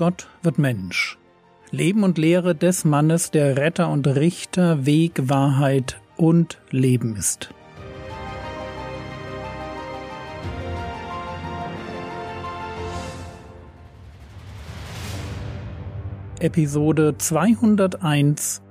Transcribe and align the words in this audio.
Gott 0.00 0.28
wird 0.42 0.56
Mensch. 0.56 1.18
Leben 1.72 2.04
und 2.04 2.16
Lehre 2.16 2.54
des 2.54 2.86
Mannes, 2.86 3.32
der 3.32 3.58
Retter 3.58 3.90
und 3.90 4.06
Richter, 4.06 4.86
Weg, 4.86 5.28
Wahrheit 5.28 6.00
und 6.16 6.58
Leben 6.70 7.16
ist. 7.16 7.52
Episode 16.38 17.18
201 17.18 18.62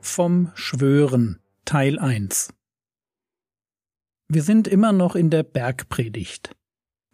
vom 0.00 0.52
Schwören 0.54 1.40
Teil 1.64 1.98
1 1.98 2.54
Wir 4.28 4.44
sind 4.44 4.68
immer 4.68 4.92
noch 4.92 5.16
in 5.16 5.30
der 5.30 5.42
Bergpredigt. 5.42 6.54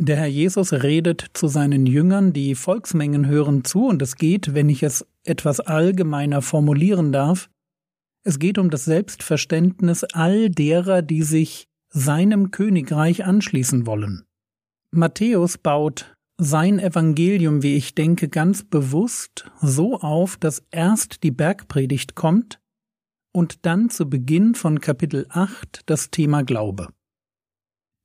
Der 0.05 0.17
Herr 0.17 0.27
Jesus 0.27 0.73
redet 0.73 1.27
zu 1.33 1.47
seinen 1.47 1.87
Jüngern, 1.87 2.33
die 2.33 2.57
Volksmengen 2.57 3.29
hören 3.29 3.63
zu, 3.63 3.87
und 3.87 4.03
es 4.03 4.17
geht, 4.17 4.53
wenn 4.53 4.69
ich 4.69 4.83
es 4.83 5.07
etwas 5.23 5.61
allgemeiner 5.61 6.43
formulieren 6.43 7.13
darf, 7.13 7.49
es 8.25 8.41
geht 8.41 8.59
um 8.59 8.69
das 8.69 8.85
Selbstverständnis 8.85 10.03
all 10.03 10.51
derer, 10.51 11.03
die 11.03 11.23
sich 11.23 11.69
seinem 11.91 12.51
Königreich 12.51 13.25
anschließen 13.25 13.87
wollen. 13.87 14.25
Matthäus 14.91 15.57
baut 15.57 16.17
sein 16.37 16.81
Evangelium, 16.81 17.63
wie 17.63 17.77
ich 17.77 17.95
denke, 17.95 18.29
ganz 18.29 18.65
bewusst 18.65 19.53
so 19.61 20.01
auf, 20.01 20.37
dass 20.37 20.65
erst 20.73 21.23
die 21.23 21.31
Bergpredigt 21.31 22.17
kommt 22.17 22.59
und 23.33 23.67
dann 23.67 23.89
zu 23.89 24.11
Beginn 24.11 24.57
von 24.57 24.81
Kapitel 24.81 25.27
8 25.29 25.83
das 25.87 26.11
Thema 26.11 26.43
Glaube. 26.43 26.89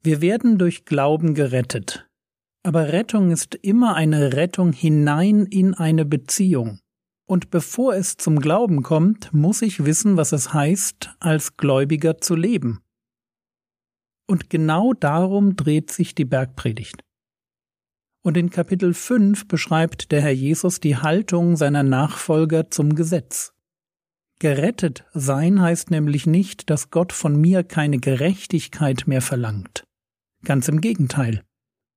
Wir 0.08 0.22
werden 0.22 0.58
durch 0.58 0.86
Glauben 0.86 1.34
gerettet. 1.34 2.08
Aber 2.64 2.94
Rettung 2.94 3.30
ist 3.30 3.56
immer 3.56 3.96
eine 3.96 4.38
Rettung 4.38 4.72
hinein 4.72 5.46
in 5.46 5.74
eine 5.74 6.06
Beziehung. 6.06 6.80
Und 7.26 7.50
bevor 7.50 7.94
es 7.94 8.16
zum 8.16 8.40
Glauben 8.40 8.84
kommt, 8.84 9.34
muss 9.34 9.62
ich 9.62 9.84
wissen, 9.84 10.16
was 10.16 10.32
es 10.32 10.54
heißt, 10.54 11.14
als 11.20 11.58
Gläubiger 11.58 12.20
zu 12.20 12.36
leben. 12.36 12.80
Und 14.28 14.50
genau 14.50 14.94
darum 14.94 15.58
dreht 15.58 15.92
sich 15.92 16.16
die 16.16 16.24
Bergpredigt. 16.24 17.04
Und 18.24 18.38
in 18.38 18.50
Kapitel 18.50 18.94
5 18.94 19.50
beschreibt 19.50 20.14
der 20.14 20.22
Herr 20.22 20.32
Jesus 20.32 20.80
die 20.80 20.96
Haltung 20.96 21.58
seiner 21.58 21.84
Nachfolger 21.84 22.72
zum 22.72 22.96
Gesetz. 22.96 23.52
Gerettet 24.40 25.04
sein 25.14 25.62
heißt 25.62 25.92
nämlich 25.92 26.26
nicht, 26.26 26.70
dass 26.70 26.92
Gott 26.92 27.12
von 27.12 27.36
mir 27.36 27.66
keine 27.66 27.98
Gerechtigkeit 27.98 29.06
mehr 29.06 29.22
verlangt. 29.22 29.84
Ganz 30.48 30.70
im 30.70 30.80
Gegenteil. 30.80 31.44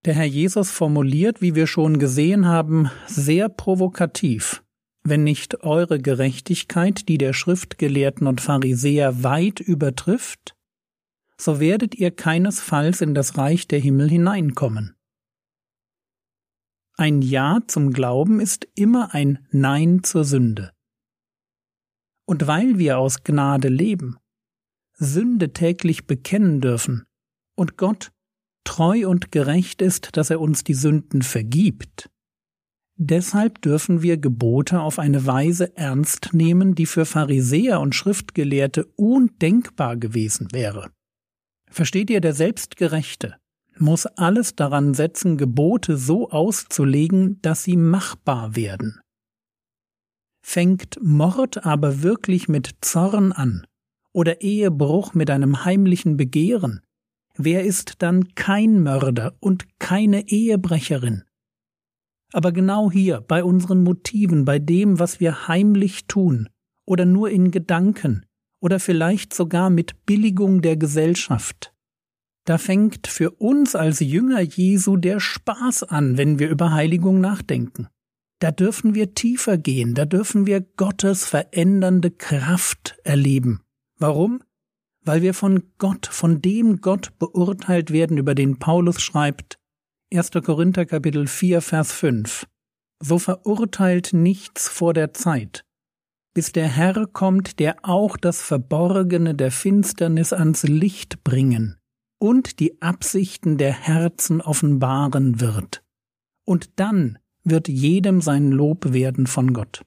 Der 0.05 0.15
Herr 0.15 0.25
Jesus 0.25 0.73
formuliert, 0.73 1.41
wie 1.41 1.55
wir 1.55 1.69
schon 1.69 2.01
gesehen 2.01 2.47
haben, 2.47 2.91
sehr 3.07 3.49
provokativ, 3.49 4.65
wenn 5.05 5.23
nicht 5.23 5.63
eure 5.63 6.01
Gerechtigkeit 6.01 7.09
die 7.09 7.17
der 7.17 7.33
Schriftgelehrten 7.33 8.27
und 8.27 8.41
Pharisäer 8.41 9.23
weit 9.23 9.61
übertrifft, 9.61 10.57
so 11.37 11.61
werdet 11.61 11.95
ihr 11.95 12.11
keinesfalls 12.11 13.03
in 13.03 13.15
das 13.15 13.39
Reich 13.39 13.69
der 13.69 13.79
Himmel 13.79 14.11
hineinkommen. 14.11 14.97
Ein 16.97 17.23
Ja 17.23 17.61
zum 17.69 17.93
Glauben 17.93 18.41
ist 18.41 18.67
immer 18.75 19.15
ein 19.15 19.47
Nein 19.53 20.03
zur 20.03 20.25
Sünde. 20.25 20.73
Und 22.27 22.49
weil 22.49 22.79
wir 22.79 22.99
aus 22.99 23.23
Gnade 23.23 23.69
leben, 23.69 24.19
Sünde 24.95 25.53
täglich 25.53 26.09
bekennen 26.09 26.61
dürfen 26.61 27.07
und 27.55 27.77
Gott 27.77 28.11
treu 28.65 29.09
und 29.09 29.33
gerecht 29.33 29.83
ist, 29.83 30.17
dass 30.17 30.31
er 30.31 30.41
uns 30.41 30.65
die 30.65 30.75
Sünden 30.75 31.23
vergibt. 31.23 32.11
Deshalb 32.97 33.63
dürfen 33.63 34.03
wir 34.03 34.19
Gebote 34.19 34.81
auf 34.81 34.99
eine 34.99 35.27
Weise 35.27 35.77
ernst 35.77 36.35
nehmen, 36.35 36.75
die 36.75 36.87
für 36.87 37.07
Pharisäer 37.07 37.81
und 37.81 37.95
Schriftgelehrte 37.95 38.85
undenkbar 38.97 39.97
gewesen 39.97 40.49
wäre. 40.53 40.91
Versteht 41.71 42.11
ihr, 42.11 42.21
der 42.21 42.35
Selbstgerechte 42.35 43.37
muss 43.81 44.07
alles 44.07 44.55
daran 44.55 44.95
setzen, 44.95 45.39
Gebote 45.39 45.97
so 45.97 46.31
auszulegen, 46.31 47.41
dass 47.43 47.65
sie 47.65 47.77
machbar 47.77 48.55
werden. 48.55 49.01
Fängt 50.43 50.99
Mord 51.03 51.65
aber 51.65 52.03
wirklich 52.03 52.49
mit 52.49 52.77
Zorn 52.81 53.33
an 53.33 53.67
oder 54.13 54.41
Ehebruch 54.43 55.15
mit 55.15 55.31
einem 55.31 55.65
heimlichen 55.65 56.17
Begehren, 56.17 56.81
wer 57.45 57.65
ist 57.65 58.03
dann 58.03 58.35
kein 58.35 58.83
Mörder 58.83 59.37
und 59.41 59.79
keine 59.79 60.29
Ehebrecherin? 60.29 61.25
Aber 62.33 62.53
genau 62.53 62.91
hier, 62.91 63.21
bei 63.21 63.43
unseren 63.43 63.83
Motiven, 63.83 64.45
bei 64.45 64.59
dem, 64.59 64.99
was 64.99 65.21
wir 65.21 65.49
heimlich 65.49 66.07
tun, 66.07 66.49
oder 66.87 67.05
nur 67.05 67.31
in 67.31 67.51
Gedanken, 67.51 68.25
oder 68.61 68.79
vielleicht 68.79 69.35
sogar 69.35 69.71
mit 69.71 70.07
Billigung 70.07 70.63
der 70.63 70.77
Gesellschaft, 70.77 71.73
da 72.45 72.59
fängt 72.59 73.07
für 73.07 73.31
uns 73.33 73.75
als 73.75 74.01
Jünger 74.01 74.41
Jesu 74.41 74.97
der 74.97 75.21
Spaß 75.21 75.85
an, 75.85 76.17
wenn 76.17 76.39
wir 76.39 76.49
über 76.49 76.73
Heiligung 76.73 77.21
nachdenken. 77.21 77.89
Da 78.39 78.51
dürfen 78.51 78.95
wir 78.95 79.15
tiefer 79.15 79.59
gehen, 79.59 79.95
da 79.95 80.07
dürfen 80.07 80.47
wir 80.47 80.61
Gottes 80.61 81.27
verändernde 81.27 82.11
Kraft 82.11 82.97
erleben. 83.05 83.61
Warum? 83.99 84.43
Weil 85.05 85.23
wir 85.23 85.35
von 85.35 85.63
Gott, 85.79 86.07
von 86.07 86.43
dem 86.43 86.81
Gott 86.81 87.19
beurteilt 87.19 87.91
werden, 87.91 88.19
über 88.19 88.35
den 88.35 88.59
Paulus 88.59 89.01
schreibt, 89.01 89.59
1. 90.13 90.31
Korinther 90.45 90.87
Kapitel 90.87 91.27
4, 91.27 91.61
Vers 91.61 91.93
5. 91.93 92.47
So 93.03 93.19
verurteilt 93.19 94.13
nichts 94.13 94.69
vor 94.69 94.93
der 94.93 95.15
Zeit, 95.15 95.65
bis 96.35 96.53
der 96.53 96.69
Herr 96.69 97.07
kommt, 97.07 97.59
der 97.59 97.77
auch 97.83 98.17
das 98.17 98.43
Verborgene 98.43 99.35
der 99.35 99.51
Finsternis 99.51 100.33
ans 100.33 100.65
Licht 100.65 101.25
bringen 101.25 101.79
und 102.19 102.61
die 102.61 102.83
Absichten 102.83 103.57
der 103.57 103.73
Herzen 103.73 104.41
offenbaren 104.41 105.41
wird. 105.41 105.83
Und 106.45 106.79
dann 106.79 107.19
wird 107.45 107.69
jedem 107.69 108.21
sein 108.21 108.51
Lob 108.51 108.93
werden 108.93 109.27
von 109.27 109.55
Gott. 109.55 109.83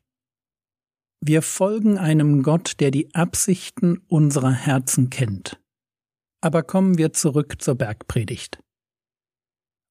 Wir 1.26 1.42
folgen 1.42 1.98
einem 1.98 2.44
Gott, 2.44 2.82
der 2.82 2.92
die 2.92 3.16
Absichten 3.16 4.02
unserer 4.10 4.52
Herzen 4.52 5.10
kennt. 5.10 5.58
Aber 6.42 6.64
kommen 6.64 6.98
wir 6.98 7.14
zurück 7.14 7.62
zur 7.62 7.76
Bergpredigt. 7.76 8.60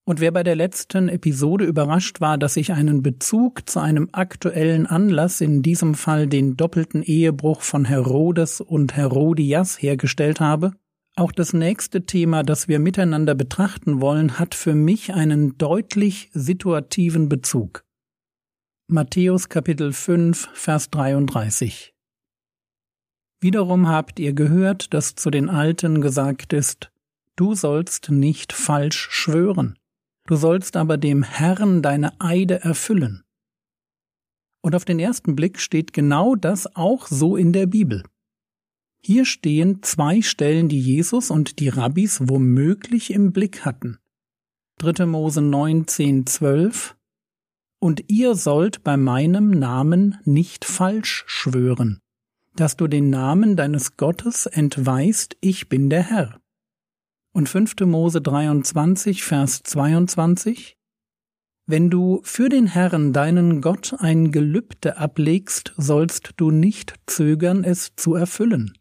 Und 0.04 0.21
wer 0.21 0.31
bei 0.31 0.42
der 0.42 0.56
letzten 0.56 1.09
Episode 1.09 1.65
überrascht 1.65 2.21
war, 2.21 2.37
dass 2.37 2.59
ich 2.59 2.75
einen 2.75 3.03
Bezug 3.03 3.66
zu 3.66 3.81
einem 3.81 4.10
aktuellen 4.12 4.84
Anlass, 4.87 5.41
in 5.41 5.62
diesem 5.62 5.94
Fall 5.94 6.26
den 6.26 6.59
doppelten 6.59 7.03
Ehebruch 7.03 7.62
von 7.62 7.87
Herodes 7.87 8.60
und 8.60 8.94
Herodias 8.94 9.81
hergestellt 9.81 10.38
habe, 10.38 10.72
auch 11.16 11.32
das 11.32 11.54
nächste 11.54 12.04
Thema, 12.04 12.42
das 12.42 12.69
wir 12.69 12.78
miteinander 12.78 13.34
betrachten 13.34 14.03
wollen, 14.03 14.38
hat 14.38 14.54
für 14.54 14.75
mich 14.75 15.15
einen 15.15 15.56
deutlich 15.56 16.28
situativen 16.34 17.31
Bezug. 17.31 17.87
Matthäus 18.88 19.48
Kapitel 19.48 19.93
5, 19.93 20.50
Vers 20.53 20.91
33 20.91 21.94
Wiederum 23.41 23.88
habt 23.88 24.19
ihr 24.19 24.34
gehört, 24.34 24.93
dass 24.93 25.15
zu 25.15 25.31
den 25.31 25.48
Alten 25.48 26.03
gesagt 26.03 26.53
ist, 26.53 26.91
du 27.37 27.54
sollst 27.54 28.10
nicht 28.10 28.53
falsch 28.53 29.09
schwören, 29.10 29.78
du 30.26 30.34
sollst 30.34 30.76
aber 30.76 30.98
dem 30.98 31.22
Herrn 31.22 31.81
deine 31.81 32.21
Eide 32.21 32.60
erfüllen. 32.60 33.22
Und 34.62 34.75
auf 34.75 34.84
den 34.84 34.98
ersten 34.98 35.37
Blick 35.37 35.60
steht 35.60 35.92
genau 35.92 36.34
das 36.34 36.76
auch 36.76 37.06
so 37.06 37.37
in 37.37 37.53
der 37.53 37.66
Bibel. 37.66 38.03
Hier 39.03 39.25
stehen 39.25 39.82
zwei 39.82 40.21
Stellen, 40.22 40.69
die 40.69 40.80
Jesus 40.80 41.30
und 41.30 41.60
die 41.60 41.68
Rabbis 41.68 42.21
womöglich 42.28 43.12
im 43.12 43.33
Blick 43.33 43.65
hatten. 43.65 43.98
3. 44.78 45.07
Mose 45.07 45.41
9, 45.41 45.86
10, 45.86 46.27
12 46.27 46.97
und 47.83 48.05
ihr 48.07 48.37
sollt 48.37 48.84
bei 48.84 48.97
meinem 48.97 49.51
Namen 49.51 50.17
nicht 50.25 50.65
falsch 50.65 51.25
schwören, 51.27 51.99
dass 52.55 52.77
du 52.77 52.87
den 52.87 53.11
Namen 53.11 53.57
deines 53.57 53.97
Gottes 53.97 54.47
entweist, 54.47 55.37
ich 55.41 55.69
bin 55.69 55.91
der 55.91 56.05
Herr. 56.05 56.39
Und 57.33 57.49
5. 57.49 57.81
Mose 57.81 58.21
23, 58.21 59.25
Vers 59.25 59.65
22 59.65 60.77
Wenn 61.67 61.91
du 61.91 62.21
für 62.23 62.49
den 62.49 62.69
Herrn 62.69 63.13
deinen 63.13 63.61
Gott 63.61 63.97
ein 63.99 64.31
Gelübde 64.31 64.97
ablegst, 64.97 65.75
sollst 65.77 66.34
du 66.37 66.53
nicht 66.53 66.95
zögern, 67.07 67.65
es 67.65 67.97
zu 67.97 68.15
erfüllen. 68.15 68.75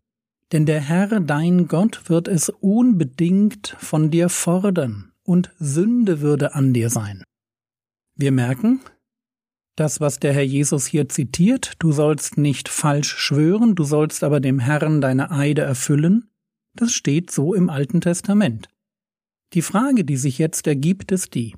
Denn 0.52 0.68
der 0.68 0.80
Herr 0.80 1.20
dein 1.22 1.68
Gott 1.68 2.08
wird 2.08 2.28
es 2.28 2.50
unbedingt 2.50 3.76
von 3.80 4.12
dir 4.12 4.30
fordern, 4.30 5.12
und 5.24 5.52
Sünde 5.58 6.22
würde 6.22 6.54
an 6.54 6.72
dir 6.72 6.92
sein. 6.92 7.24
Wir 8.22 8.32
merken, 8.32 8.82
das, 9.76 10.00
was 10.00 10.20
der 10.20 10.32
Herr 10.32 10.44
Jesus 10.44 10.86
hier 10.86 11.10
zitiert, 11.10 11.74
du 11.80 11.92
sollst 11.92 12.38
nicht 12.38 12.70
falsch 12.70 13.18
schwören, 13.18 13.74
du 13.74 13.84
sollst 13.84 14.24
aber 14.24 14.40
dem 14.40 14.60
Herrn 14.60 15.02
deine 15.02 15.32
Eide 15.32 15.64
erfüllen, 15.64 16.30
das 16.76 16.94
steht 16.94 17.32
so 17.32 17.56
im 17.56 17.72
Alten 17.72 18.00
Testament. 18.00 18.70
Die 19.54 19.64
Frage, 19.64 20.06
die 20.06 20.18
sich 20.18 20.38
jetzt 20.38 20.68
ergibt, 20.68 21.12
ist 21.12 21.34
die, 21.34 21.56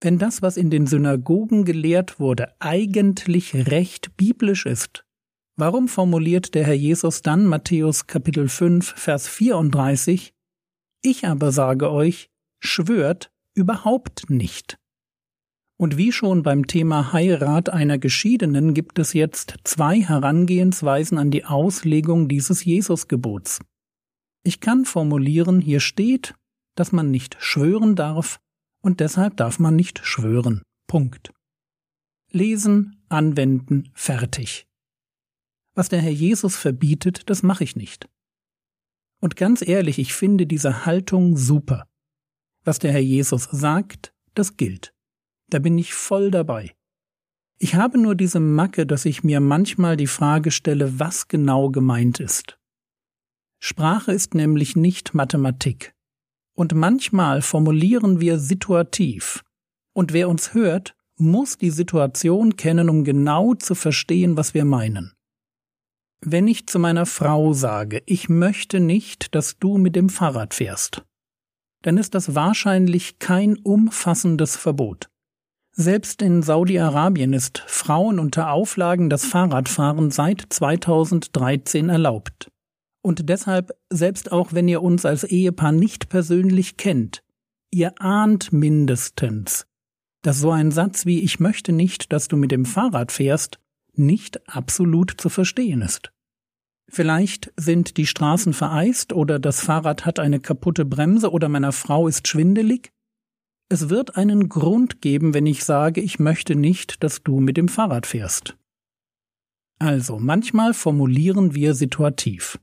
Wenn 0.00 0.18
das, 0.18 0.40
was 0.40 0.56
in 0.56 0.70
den 0.70 0.86
Synagogen 0.86 1.66
gelehrt 1.66 2.18
wurde, 2.18 2.58
eigentlich 2.60 3.54
recht 3.54 4.16
biblisch 4.16 4.64
ist, 4.64 5.04
warum 5.56 5.86
formuliert 5.86 6.54
der 6.54 6.64
Herr 6.64 6.72
Jesus 6.72 7.20
dann 7.20 7.44
Matthäus 7.44 8.06
Kapitel 8.06 8.48
5, 8.48 8.94
Vers 8.96 9.28
34, 9.28 10.32
Ich 11.02 11.26
aber 11.26 11.52
sage 11.52 11.90
euch, 11.90 12.30
schwört 12.58 13.30
überhaupt 13.52 14.30
nicht. 14.30 14.78
Und 15.76 15.96
wie 15.96 16.12
schon 16.12 16.42
beim 16.42 16.66
Thema 16.66 17.12
Heirat 17.12 17.68
einer 17.68 17.98
Geschiedenen 17.98 18.74
gibt 18.74 18.98
es 18.98 19.12
jetzt 19.12 19.56
zwei 19.64 20.00
Herangehensweisen 20.00 21.18
an 21.18 21.30
die 21.30 21.44
Auslegung 21.44 22.28
dieses 22.28 22.64
Jesusgebots. 22.64 23.60
Ich 24.44 24.60
kann 24.60 24.84
formulieren, 24.84 25.60
hier 25.60 25.80
steht, 25.80 26.34
dass 26.76 26.92
man 26.92 27.10
nicht 27.10 27.36
schwören 27.40 27.96
darf, 27.96 28.38
und 28.82 29.00
deshalb 29.00 29.36
darf 29.38 29.58
man 29.58 29.74
nicht 29.74 30.00
schwören. 30.04 30.62
Punkt. 30.86 31.32
Lesen, 32.30 33.02
anwenden, 33.08 33.90
fertig. 33.94 34.66
Was 35.74 35.88
der 35.88 36.00
Herr 36.00 36.12
Jesus 36.12 36.56
verbietet, 36.56 37.30
das 37.30 37.42
mache 37.42 37.64
ich 37.64 37.74
nicht. 37.74 38.08
Und 39.20 39.36
ganz 39.36 39.66
ehrlich, 39.66 39.98
ich 39.98 40.12
finde 40.12 40.46
diese 40.46 40.84
Haltung 40.84 41.36
super. 41.36 41.88
Was 42.64 42.78
der 42.78 42.92
Herr 42.92 43.00
Jesus 43.00 43.44
sagt, 43.44 44.12
das 44.34 44.56
gilt. 44.56 44.92
Da 45.50 45.58
bin 45.58 45.78
ich 45.78 45.94
voll 45.94 46.30
dabei. 46.30 46.74
Ich 47.58 47.74
habe 47.74 47.98
nur 47.98 48.14
diese 48.14 48.40
Macke, 48.40 48.86
dass 48.86 49.04
ich 49.04 49.24
mir 49.24 49.40
manchmal 49.40 49.96
die 49.96 50.06
Frage 50.06 50.50
stelle, 50.50 50.98
was 50.98 51.28
genau 51.28 51.70
gemeint 51.70 52.20
ist. 52.20 52.58
Sprache 53.60 54.12
ist 54.12 54.34
nämlich 54.34 54.76
nicht 54.76 55.14
Mathematik. 55.14 55.94
Und 56.54 56.74
manchmal 56.74 57.42
formulieren 57.42 58.20
wir 58.20 58.38
situativ. 58.38 59.42
Und 59.94 60.12
wer 60.12 60.28
uns 60.28 60.54
hört, 60.54 60.94
muss 61.16 61.56
die 61.56 61.70
Situation 61.70 62.56
kennen, 62.56 62.90
um 62.90 63.04
genau 63.04 63.54
zu 63.54 63.74
verstehen, 63.74 64.36
was 64.36 64.52
wir 64.54 64.64
meinen. 64.64 65.14
Wenn 66.20 66.48
ich 66.48 66.66
zu 66.66 66.78
meiner 66.78 67.06
Frau 67.06 67.52
sage, 67.52 68.02
ich 68.06 68.28
möchte 68.28 68.80
nicht, 68.80 69.34
dass 69.34 69.58
du 69.58 69.78
mit 69.78 69.94
dem 69.94 70.08
Fahrrad 70.08 70.54
fährst, 70.54 71.04
dann 71.82 71.98
ist 71.98 72.14
das 72.14 72.34
wahrscheinlich 72.34 73.18
kein 73.18 73.56
umfassendes 73.56 74.56
Verbot. 74.56 75.10
Selbst 75.76 76.22
in 76.22 76.42
Saudi-Arabien 76.42 77.32
ist 77.32 77.64
Frauen 77.66 78.20
unter 78.20 78.52
Auflagen 78.52 79.10
das 79.10 79.24
Fahrradfahren 79.24 80.12
seit 80.12 80.46
2013 80.48 81.88
erlaubt. 81.88 82.48
Und 83.02 83.28
deshalb, 83.28 83.72
selbst 83.90 84.30
auch 84.30 84.52
wenn 84.52 84.68
ihr 84.68 84.82
uns 84.82 85.04
als 85.04 85.24
Ehepaar 85.24 85.72
nicht 85.72 86.08
persönlich 86.08 86.76
kennt, 86.76 87.24
ihr 87.72 87.92
ahnt 88.00 88.52
mindestens, 88.52 89.66
dass 90.22 90.38
so 90.38 90.52
ein 90.52 90.70
Satz 90.70 91.06
wie 91.06 91.20
Ich 91.24 91.40
möchte 91.40 91.72
nicht, 91.72 92.12
dass 92.12 92.28
du 92.28 92.36
mit 92.36 92.52
dem 92.52 92.66
Fahrrad 92.66 93.10
fährst, 93.10 93.58
nicht 93.94 94.48
absolut 94.48 95.14
zu 95.18 95.28
verstehen 95.28 95.82
ist. 95.82 96.12
Vielleicht 96.88 97.52
sind 97.56 97.96
die 97.96 98.06
Straßen 98.06 98.52
vereist 98.52 99.12
oder 99.12 99.40
das 99.40 99.60
Fahrrad 99.60 100.06
hat 100.06 100.20
eine 100.20 100.38
kaputte 100.38 100.84
Bremse 100.84 101.32
oder 101.32 101.48
meiner 101.48 101.72
Frau 101.72 102.06
ist 102.06 102.28
schwindelig. 102.28 102.93
Es 103.68 103.88
wird 103.88 104.16
einen 104.16 104.48
Grund 104.48 105.00
geben, 105.00 105.34
wenn 105.34 105.46
ich 105.46 105.64
sage, 105.64 106.00
ich 106.00 106.18
möchte 106.18 106.54
nicht, 106.54 107.02
dass 107.02 107.22
du 107.22 107.40
mit 107.40 107.56
dem 107.56 107.68
Fahrrad 107.68 108.06
fährst. 108.06 108.56
Also, 109.78 110.18
manchmal 110.18 110.74
formulieren 110.74 111.54
wir 111.54 111.74
situativ. 111.74 112.60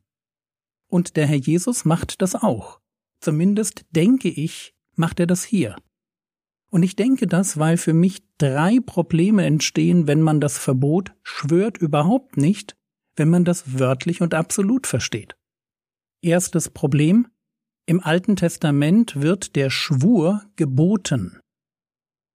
Und 0.87 1.17
der 1.17 1.25
Herr 1.25 1.37
Jesus 1.37 1.85
macht 1.85 2.21
das 2.21 2.35
auch. 2.35 2.79
Zumindest 3.19 3.85
denke 3.91 4.29
ich, 4.29 4.75
macht 4.95 5.19
er 5.19 5.27
das 5.27 5.43
hier. 5.43 5.75
Und 6.69 6.83
ich 6.83 6.95
denke 6.95 7.27
das, 7.27 7.57
weil 7.57 7.77
für 7.77 7.93
mich 7.93 8.23
drei 8.37 8.79
Probleme 8.85 9.45
entstehen, 9.45 10.07
wenn 10.07 10.21
man 10.21 10.39
das 10.39 10.57
Verbot 10.57 11.13
schwört 11.21 11.77
überhaupt 11.77 12.37
nicht, 12.37 12.77
wenn 13.15 13.29
man 13.29 13.43
das 13.43 13.77
wörtlich 13.77 14.21
und 14.21 14.33
absolut 14.33 14.87
versteht. 14.87 15.35
Erstes 16.21 16.69
Problem. 16.69 17.27
Im 17.91 17.99
Alten 17.99 18.37
Testament 18.37 19.19
wird 19.19 19.57
der 19.57 19.69
Schwur 19.69 20.45
geboten. 20.55 21.41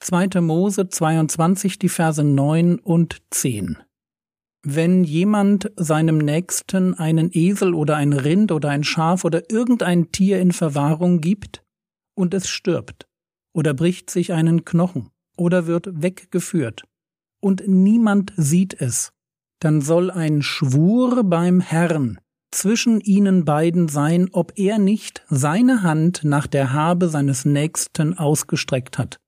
2. 0.00 0.43
Mose 0.43 0.91
22, 0.91 1.79
die 1.79 1.88
Verse 1.88 2.23
9 2.23 2.79
und 2.79 3.23
10. 3.31 3.79
Wenn 4.62 5.03
jemand 5.03 5.73
seinem 5.76 6.19
Nächsten 6.19 6.93
einen 6.93 7.31
Esel 7.32 7.73
oder 7.73 7.97
ein 7.97 8.12
Rind 8.12 8.53
oder 8.53 8.69
ein 8.69 8.85
Schaf 8.85 9.25
oder 9.25 9.50
irgendein 9.50 10.12
Tier 10.12 10.41
in 10.41 10.53
Verwahrung 10.53 11.23
gibt 11.23 11.64
und 12.14 12.35
es 12.35 12.50
stirbt 12.50 13.06
oder 13.55 13.73
bricht 13.73 14.11
sich 14.11 14.35
einen 14.35 14.67
Knochen 14.67 15.08
oder 15.38 15.67
wird 15.67 16.03
weggeführt 16.03 16.82
und 17.41 17.67
niemand 17.67 18.35
sieht 18.37 18.79
es, 18.79 19.14
dann 19.61 19.81
soll 19.81 20.11
ein 20.11 20.43
Schwur 20.43 21.25
beim 21.25 21.61
Herrn 21.61 22.19
zwischen 22.50 23.00
ihnen 23.00 23.44
beiden 23.44 23.88
sein, 23.88 24.28
ob 24.32 24.52
er 24.56 24.78
nicht 24.78 25.25
seine 25.28 25.82
Hand 25.82 26.25
nach 26.25 26.46
der 26.46 26.72
Habe 26.72 27.08
seines 27.08 27.44
Nächsten 27.44 28.16
ausgestreckt 28.16 28.98
hat. 28.98 29.19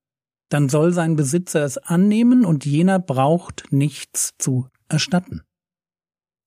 Dann 0.48 0.68
soll 0.68 0.92
sein 0.92 1.16
Besitzer 1.16 1.64
es 1.64 1.78
annehmen 1.78 2.44
und 2.44 2.64
jener 2.64 2.98
braucht 2.98 3.66
nichts 3.70 4.32
zu 4.38 4.68
erstatten. 4.88 5.42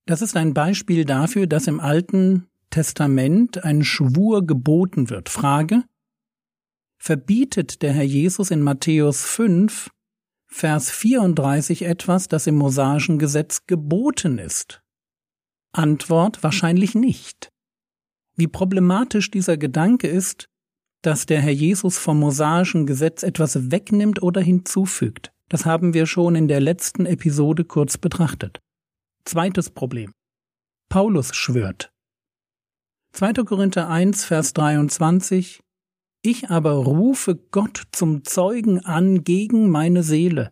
Das 0.08 0.22
ist 0.22 0.36
ein 0.36 0.54
Beispiel 0.54 1.06
dafür, 1.06 1.46
dass 1.46 1.68
im 1.68 1.80
Alten 1.80 2.48
Testament 2.72 3.64
ein 3.64 3.84
Schwur 3.84 4.46
geboten 4.46 5.10
wird. 5.10 5.30
Frage 5.30 5.84
Verbietet 6.98 7.82
der 7.82 7.94
Herr 7.94 8.04
Jesus 8.04 8.52
in 8.52 8.62
Matthäus 8.62 9.24
5, 9.24 9.90
Vers 10.48 10.92
34 10.92 11.84
etwas, 11.84 12.28
das 12.28 12.46
im 12.46 12.56
mosaischen 12.56 13.20
Gesetz 13.20 13.66
geboten 13.66 14.38
ist? 14.38 14.82
Antwort 15.74 16.44
wahrscheinlich 16.44 16.96
nicht. 16.96 17.50
Wie 18.36 18.48
problematisch 18.48 19.32
dieser 19.32 19.58
Gedanke 19.58 20.08
ist, 20.08 20.48
dass 21.02 21.26
der 21.26 21.42
Herr 21.42 21.52
Jesus 21.52 21.98
vom 21.98 22.20
mosaischen 22.20 22.86
Gesetz 22.86 23.24
etwas 23.24 23.72
wegnimmt 23.72 24.22
oder 24.22 24.42
hinzufügt. 24.42 25.32
Das 25.50 25.66
haben 25.66 25.94
wir 25.94 26.06
schon 26.06 26.36
in 26.36 26.48
der 26.48 26.62
letzten 26.62 27.06
Episode 27.06 27.66
kurz 27.66 27.98
betrachtet. 27.98 28.60
Zweites 29.26 29.70
Problem. 29.70 30.14
Paulus 30.90 31.36
schwört. 31.36 31.92
2. 33.14 33.34
Korinther 33.46 33.90
1, 33.90 34.24
Vers 34.24 34.54
23 34.54 35.62
Ich 36.22 36.50
aber 36.50 36.72
rufe 36.72 37.36
Gott 37.36 37.84
zum 37.92 38.24
Zeugen 38.24 38.80
an 38.86 39.24
gegen 39.24 39.70
meine 39.70 40.04
Seele, 40.04 40.52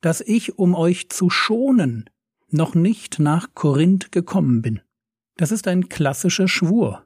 dass 0.00 0.20
ich, 0.20 0.58
um 0.58 0.74
euch 0.74 1.10
zu 1.10 1.28
schonen, 1.28 2.08
noch 2.50 2.74
nicht 2.74 3.18
nach 3.18 3.54
Korinth 3.54 4.12
gekommen 4.12 4.62
bin. 4.62 4.80
Das 5.36 5.52
ist 5.52 5.68
ein 5.68 5.88
klassischer 5.88 6.48
Schwur. 6.48 7.04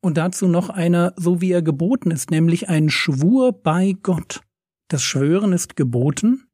Und 0.00 0.16
dazu 0.16 0.46
noch 0.46 0.68
einer, 0.68 1.12
so 1.16 1.40
wie 1.40 1.50
er 1.50 1.62
geboten 1.62 2.10
ist, 2.10 2.30
nämlich 2.30 2.68
ein 2.68 2.88
Schwur 2.88 3.52
bei 3.52 3.96
Gott. 4.02 4.42
Das 4.88 5.02
Schwören 5.02 5.52
ist 5.52 5.76
geboten, 5.76 6.48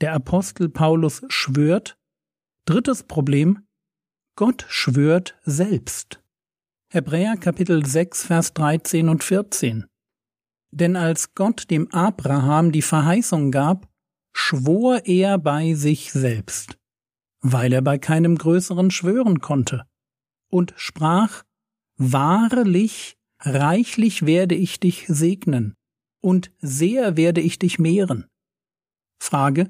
der 0.00 0.12
Apostel 0.12 0.68
Paulus 0.68 1.22
schwört. 1.28 1.96
Drittes 2.66 3.04
Problem. 3.04 3.66
Gott 4.36 4.66
schwört 4.68 5.38
selbst. 5.44 6.20
Hebräer 6.92 7.36
Kapitel 7.36 7.86
6, 7.86 8.26
Vers 8.26 8.52
13 8.54 9.08
und 9.08 9.22
14. 9.22 9.86
Denn 10.72 10.96
als 10.96 11.34
Gott 11.34 11.70
dem 11.70 11.90
Abraham 11.92 12.72
die 12.72 12.82
Verheißung 12.82 13.52
gab, 13.52 13.88
schwor 14.34 15.06
er 15.06 15.38
bei 15.38 15.74
sich 15.74 16.12
selbst, 16.12 16.76
weil 17.44 17.74
er 17.74 17.82
bei 17.82 17.98
keinem 17.98 18.36
größeren 18.36 18.90
schwören 18.90 19.40
konnte, 19.40 19.84
und 20.50 20.72
sprach, 20.76 21.44
Wahrlich, 21.96 23.16
reichlich 23.38 24.24
werde 24.24 24.54
ich 24.54 24.80
dich 24.80 25.04
segnen, 25.06 25.74
und 26.22 26.50
sehr 26.60 27.18
werde 27.18 27.42
ich 27.42 27.58
dich 27.58 27.78
mehren. 27.78 28.26
Frage, 29.22 29.68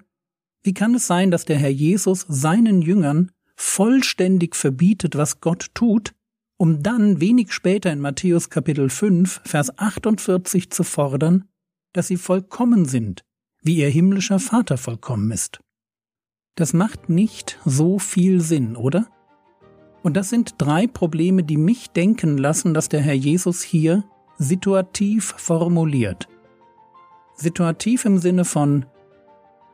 wie 0.63 0.73
kann 0.73 0.95
es 0.95 1.09
sein, 1.09 1.33
dass 1.33 1.45
der 1.45 1.59
Herr 1.59 1.71
Jesus 1.71 2.25
seinen 2.29 2.81
Jüngern 2.81 3.33
vollständig 3.57 4.55
verbietet, 4.55 5.17
was 5.17 5.41
Gott 5.41 5.71
tut, 5.75 6.15
um 6.57 6.83
dann 6.83 7.21
wenig 7.21 7.53
später 7.53 7.93
in 7.93 8.01
Matthäus 8.01 8.51
Kapitel 8.51 8.89
5, 8.89 9.43
Vers 9.45 9.77
48 9.79 10.71
zu 10.71 10.85
fordern, 10.85 11.49
dass 11.93 12.07
sie 12.07 12.17
vollkommen 12.17 12.85
sind, 12.85 13.25
wie 13.63 13.79
ihr 13.79 13.91
himmlischer 13.91 14.39
Vater 14.39 14.79
vollkommen 14.79 15.33
ist? 15.33 15.64
Das 16.55 16.73
macht 16.73 17.09
nicht 17.09 17.59
so 17.65 17.99
viel 17.99 18.41
Sinn, 18.41 18.77
oder? 18.77 19.07
Und 20.03 20.17
das 20.17 20.29
sind 20.29 20.55
drei 20.59 20.87
Probleme, 20.87 21.43
die 21.43 21.57
mich 21.57 21.91
denken 21.91 22.39
lassen, 22.39 22.75
dass 22.75 22.89
der 22.89 23.01
Herr 23.01 23.15
Jesus 23.15 23.63
hier 23.63 24.05
situativ 24.39 25.35
formuliert. 25.37 26.29
Situativ 27.35 28.05
im 28.05 28.19
Sinne 28.19 28.45
von 28.45 28.87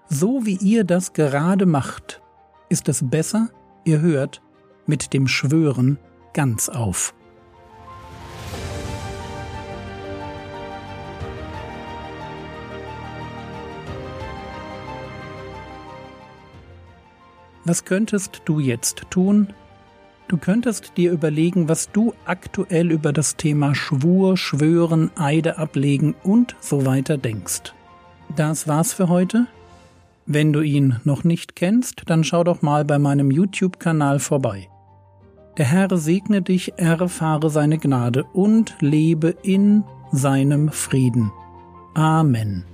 so 0.09 0.45
wie 0.45 0.57
ihr 0.57 0.85
das 0.85 1.13
gerade 1.13 1.67
macht, 1.67 2.21
ist 2.69 2.89
es 2.89 3.09
besser, 3.09 3.49
ihr 3.85 4.01
hört 4.01 4.43
mit 4.87 5.13
dem 5.13 5.29
Schwören 5.29 5.99
ganz 6.33 6.69
auf. 6.69 7.15
Was 17.71 17.85
könntest 17.85 18.43
du 18.47 18.59
jetzt 18.59 19.05
tun? 19.11 19.47
Du 20.27 20.39
könntest 20.39 20.97
dir 20.97 21.13
überlegen, 21.13 21.69
was 21.69 21.93
du 21.93 22.15
aktuell 22.25 22.91
über 22.91 23.13
das 23.13 23.37
Thema 23.37 23.77
Schwur, 23.77 24.37
Schwören, 24.37 25.13
Eide 25.15 25.57
ablegen 25.57 26.17
und 26.25 26.57
so 26.59 26.85
weiter 26.85 27.17
denkst. 27.17 27.73
Das 28.35 28.67
war's 28.67 28.93
für 28.93 29.09
heute. 29.09 29.47
Wenn 30.27 30.53
du 30.53 30.63
ihn 30.63 30.97
noch 31.05 31.23
nicht 31.23 31.55
kennst, 31.55 32.03
dann 32.07 32.25
schau 32.25 32.43
doch 32.43 32.61
mal 32.61 32.85
bei 32.85 32.99
meinem 32.99 33.31
YouTube-Kanal 33.31 34.19
vorbei. 34.19 34.69
Der 35.57 35.67
Herr 35.67 35.97
segne 35.97 36.43
dich, 36.43 36.73
erfahre 36.77 37.51
seine 37.51 37.79
Gnade 37.79 38.25
und 38.33 38.75
lebe 38.81 39.37
in 39.45 39.85
seinem 40.11 40.71
Frieden. 40.71 41.31
Amen. 41.95 42.65